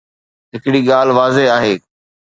[0.53, 1.73] هڪڙي ڳالهه واضح آهي.